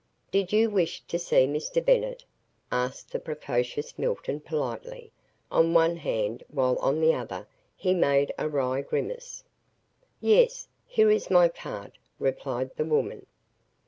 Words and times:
"Did 0.31 0.51
you 0.51 0.67
wish 0.71 1.01
to 1.01 1.19
see 1.19 1.45
Mr. 1.45 1.85
Bennett?" 1.85 2.25
asked 2.71 3.11
the 3.11 3.19
precocious 3.19 3.99
Milton 3.99 4.39
politely 4.39 5.11
on 5.51 5.75
one 5.75 5.95
hand 5.97 6.41
while 6.47 6.75
on 6.79 6.99
the 6.99 7.13
other 7.13 7.47
he 7.75 7.93
made 7.93 8.33
a 8.35 8.49
wry 8.49 8.81
grimace. 8.81 9.43
"Yes 10.19 10.67
here 10.87 11.11
is 11.11 11.29
my 11.29 11.49
card," 11.49 11.99
replied 12.17 12.71
the 12.77 12.85
woman. 12.85 13.27